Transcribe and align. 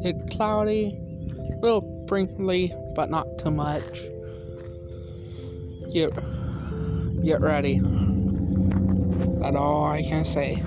It's 0.00 0.36
cloudy, 0.36 0.96
a 1.38 1.58
little 1.60 2.04
sprinkly, 2.06 2.72
but 2.94 3.10
not 3.10 3.26
too 3.38 3.50
much. 3.50 4.04
Get, 5.92 6.14
get 7.24 7.40
ready. 7.40 7.80
That's 9.40 9.56
all 9.56 9.84
I 9.84 10.02
can 10.02 10.24
say. 10.24 10.62